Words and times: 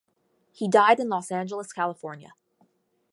He 0.51 0.67
died 0.67 0.99
in 0.99 1.09
Los 1.09 1.29
Angeles, 1.29 1.71
California. 1.71 2.33